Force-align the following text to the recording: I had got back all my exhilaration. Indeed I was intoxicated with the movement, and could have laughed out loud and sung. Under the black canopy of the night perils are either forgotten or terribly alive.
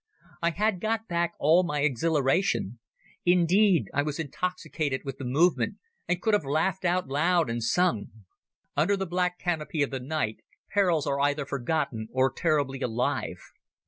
I 0.41 0.49
had 0.49 0.81
got 0.81 1.07
back 1.07 1.33
all 1.37 1.61
my 1.61 1.81
exhilaration. 1.81 2.79
Indeed 3.23 3.85
I 3.93 4.01
was 4.01 4.17
intoxicated 4.19 5.01
with 5.05 5.19
the 5.19 5.25
movement, 5.25 5.75
and 6.07 6.19
could 6.19 6.33
have 6.33 6.43
laughed 6.43 6.83
out 6.85 7.07
loud 7.07 7.51
and 7.51 7.61
sung. 7.61 8.07
Under 8.75 8.97
the 8.97 9.05
black 9.05 9.37
canopy 9.37 9.83
of 9.83 9.91
the 9.91 9.99
night 9.99 10.39
perils 10.71 11.05
are 11.05 11.19
either 11.19 11.45
forgotten 11.45 12.07
or 12.13 12.33
terribly 12.33 12.81
alive. 12.81 13.37